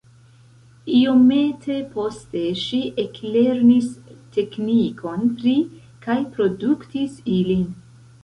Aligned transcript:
Iomete 0.99 1.75
poste 1.97 2.41
ŝi 2.61 2.79
eklernis 3.03 3.91
teknikon 4.37 5.29
pri 5.41 5.55
kaj 6.07 6.17
produktis 6.39 7.21
ilin. 7.37 7.69